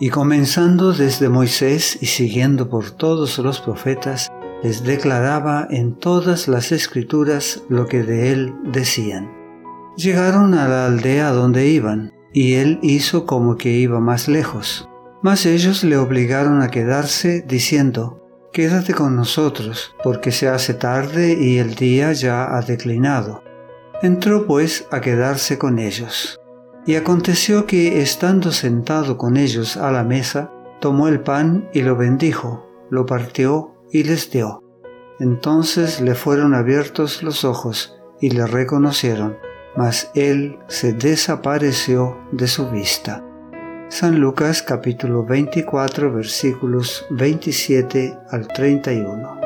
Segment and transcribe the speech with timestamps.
[0.00, 6.72] Y comenzando desde Moisés y siguiendo por todos los profetas, les declaraba en todas las
[6.72, 9.30] escrituras lo que de él decían.
[9.96, 14.88] Llegaron a la aldea donde iban, y él hizo como que iba más lejos.
[15.22, 21.58] Mas ellos le obligaron a quedarse, diciendo, Quédate con nosotros, porque se hace tarde y
[21.58, 23.44] el día ya ha declinado.
[24.02, 26.39] Entró pues a quedarse con ellos.
[26.86, 31.96] Y aconteció que, estando sentado con ellos a la mesa, tomó el pan y lo
[31.96, 34.62] bendijo, lo partió y les dio.
[35.18, 39.36] Entonces le fueron abiertos los ojos y le reconocieron,
[39.76, 43.24] mas él se desapareció de su vista.
[43.88, 49.39] San Lucas capítulo 24 versículos 27 al 31.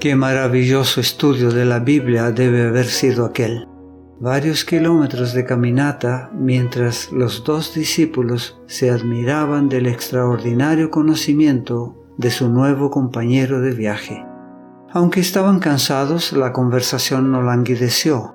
[0.00, 3.68] Qué maravilloso estudio de la Biblia debe haber sido aquel.
[4.18, 12.48] Varios kilómetros de caminata mientras los dos discípulos se admiraban del extraordinario conocimiento de su
[12.48, 14.24] nuevo compañero de viaje.
[14.90, 18.34] Aunque estaban cansados, la conversación no languideció.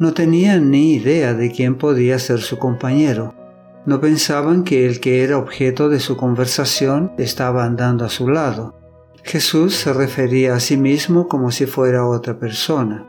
[0.00, 3.36] No tenían ni idea de quién podía ser su compañero.
[3.86, 8.83] No pensaban que el que era objeto de su conversación estaba andando a su lado.
[9.24, 13.06] Jesús se refería a sí mismo como si fuera otra persona.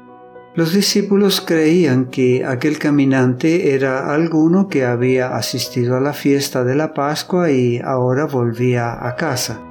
[0.56, 6.76] Los discípulos creían que aquel caminante era alguno que había asistido a la fiesta de
[6.76, 9.62] la Pascua y ahora volvía a casa.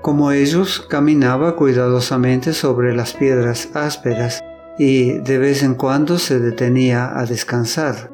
[0.00, 4.40] Como ellos, caminaba cuidadosamente sobre las piedras ásperas
[4.78, 8.09] y de vez en cuando se detenía a descansar.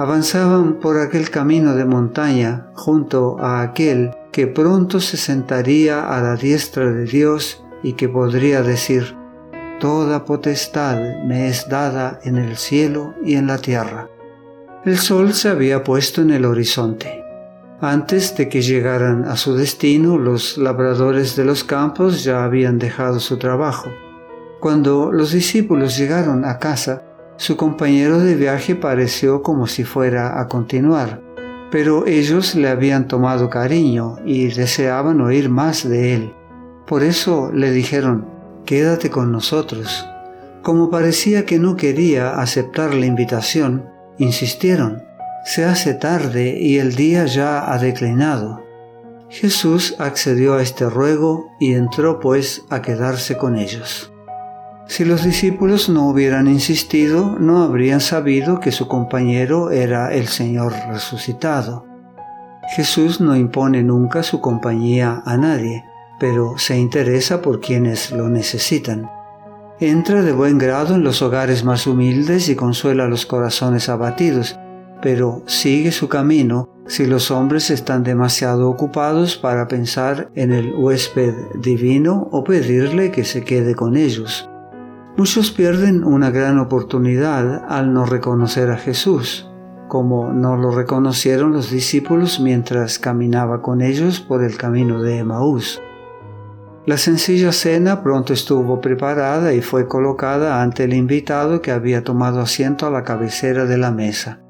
[0.00, 6.36] Avanzaban por aquel camino de montaña junto a aquel que pronto se sentaría a la
[6.36, 9.14] diestra de Dios y que podría decir,
[9.78, 14.08] Toda potestad me es dada en el cielo y en la tierra.
[14.86, 17.22] El sol se había puesto en el horizonte.
[17.82, 23.20] Antes de que llegaran a su destino, los labradores de los campos ya habían dejado
[23.20, 23.90] su trabajo.
[24.60, 27.02] Cuando los discípulos llegaron a casa,
[27.40, 31.22] su compañero de viaje pareció como si fuera a continuar,
[31.70, 36.34] pero ellos le habían tomado cariño y deseaban oír más de él.
[36.86, 38.28] Por eso le dijeron,
[38.66, 40.06] quédate con nosotros.
[40.60, 43.86] Como parecía que no quería aceptar la invitación,
[44.18, 45.02] insistieron,
[45.46, 48.62] se hace tarde y el día ya ha declinado.
[49.30, 54.12] Jesús accedió a este ruego y entró pues a quedarse con ellos.
[54.90, 60.74] Si los discípulos no hubieran insistido, no habrían sabido que su compañero era el Señor
[60.88, 61.86] resucitado.
[62.74, 65.84] Jesús no impone nunca su compañía a nadie,
[66.18, 69.08] pero se interesa por quienes lo necesitan.
[69.78, 74.58] Entra de buen grado en los hogares más humildes y consuela los corazones abatidos,
[75.00, 81.32] pero sigue su camino si los hombres están demasiado ocupados para pensar en el huésped
[81.62, 84.49] divino o pedirle que se quede con ellos.
[85.16, 89.50] Muchos pierden una gran oportunidad al no reconocer a Jesús,
[89.88, 95.82] como no lo reconocieron los discípulos mientras caminaba con ellos por el camino de Emaús.
[96.86, 102.40] La sencilla cena pronto estuvo preparada y fue colocada ante el invitado que había tomado
[102.40, 104.40] asiento a la cabecera de la mesa.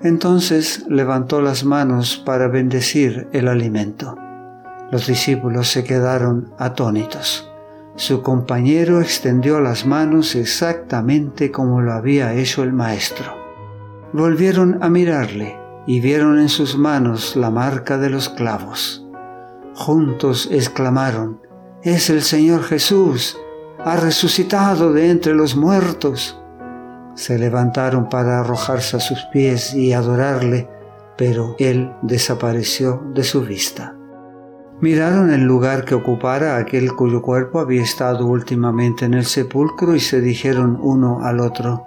[0.00, 4.16] Entonces levantó las manos para bendecir el alimento.
[4.90, 7.51] Los discípulos se quedaron atónitos.
[7.96, 13.36] Su compañero extendió las manos exactamente como lo había hecho el maestro.
[14.12, 19.06] Volvieron a mirarle y vieron en sus manos la marca de los clavos.
[19.74, 21.40] Juntos exclamaron,
[21.82, 23.38] Es el Señor Jesús,
[23.84, 26.38] ha resucitado de entre los muertos
[27.14, 30.68] se levantaron para arrojarse a sus pies y adorarle,
[31.16, 33.96] pero él desapareció de su vista.
[34.82, 40.00] Miraron el lugar que ocupara aquel cuyo cuerpo había estado últimamente en el sepulcro y
[40.00, 41.86] se dijeron uno al otro,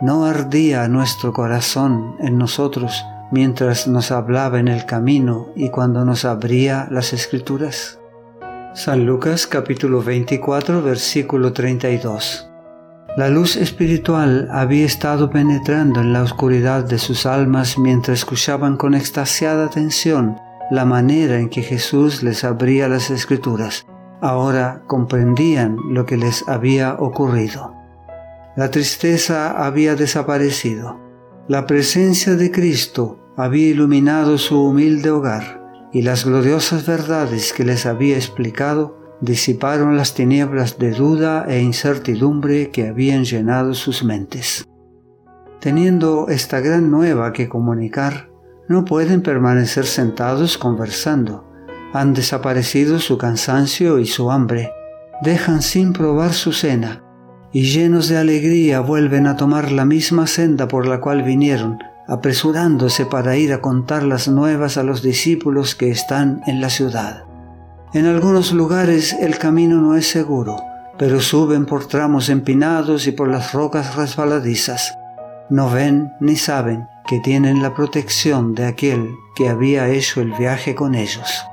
[0.00, 6.24] ¿no ardía nuestro corazón en nosotros mientras nos hablaba en el camino y cuando nos
[6.24, 8.00] abría las escrituras?
[8.72, 12.46] San Lucas capítulo 24 versículo 32
[13.18, 18.94] la luz espiritual había estado penetrando en la oscuridad de sus almas mientras escuchaban con
[18.94, 20.38] extasiada atención
[20.70, 23.86] la manera en que Jesús les abría las escrituras.
[24.20, 27.74] Ahora comprendían lo que les había ocurrido.
[28.56, 31.00] La tristeza había desaparecido.
[31.48, 37.86] La presencia de Cristo había iluminado su humilde hogar y las gloriosas verdades que les
[37.86, 44.66] había explicado disiparon las tinieblas de duda e incertidumbre que habían llenado sus mentes.
[45.60, 48.29] Teniendo esta gran nueva que comunicar,
[48.70, 51.44] no pueden permanecer sentados conversando.
[51.92, 54.70] Han desaparecido su cansancio y su hambre.
[55.22, 57.02] Dejan sin probar su cena
[57.52, 63.06] y llenos de alegría vuelven a tomar la misma senda por la cual vinieron, apresurándose
[63.06, 67.24] para ir a contar las nuevas a los discípulos que están en la ciudad.
[67.92, 70.58] En algunos lugares el camino no es seguro,
[70.96, 74.96] pero suben por tramos empinados y por las rocas resbaladizas.
[75.48, 80.76] No ven ni saben que tienen la protección de aquel que había hecho el viaje
[80.76, 81.44] con ellos.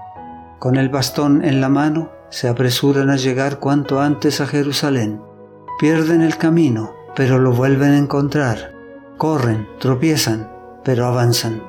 [0.59, 5.19] Con el bastón en la mano, se apresuran a llegar cuanto antes a Jerusalén.
[5.79, 8.71] Pierden el camino, pero lo vuelven a encontrar.
[9.17, 10.47] Corren, tropiezan,
[10.83, 11.63] pero avanzan.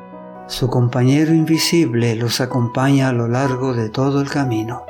[0.48, 4.84] Su compañero invisible los acompaña a lo largo de todo el camino.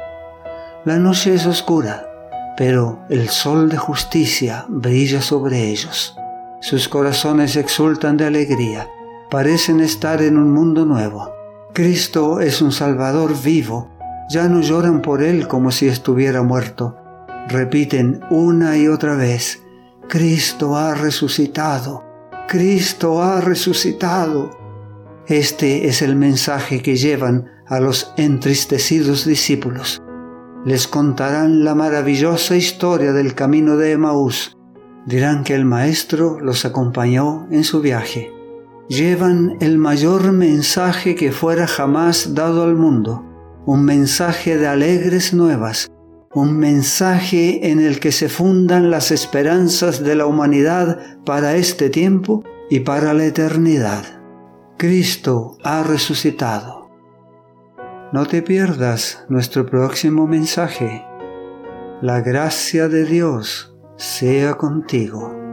[0.85, 2.05] La noche es oscura,
[2.57, 6.17] pero el sol de justicia brilla sobre ellos.
[6.61, 8.89] Sus corazones exultan de alegría,
[9.31, 11.33] parecen estar en un mundo nuevo.
[11.73, 13.89] Cristo es un Salvador vivo,
[14.29, 16.97] ya no lloran por Él como si estuviera muerto.
[17.49, 19.63] Repiten una y otra vez,
[20.09, 22.05] Cristo ha resucitado,
[22.49, 24.51] Cristo ha resucitado.
[25.29, 30.03] Este es el mensaje que llevan a los entristecidos discípulos.
[30.65, 34.58] Les contarán la maravillosa historia del camino de Emaús.
[35.09, 38.31] Dirán que el Maestro los acompañó en su viaje.
[38.91, 43.25] Llevan el mayor mensaje que fuera jamás dado al mundo,
[43.65, 45.91] un mensaje de alegres nuevas,
[46.35, 52.45] un mensaje en el que se fundan las esperanzas de la humanidad para este tiempo
[52.69, 54.05] y para la eternidad.
[54.77, 56.91] Cristo ha resucitado.
[58.13, 61.03] No te pierdas nuestro próximo mensaje.
[62.03, 65.48] La gracia de Dios sea contigo.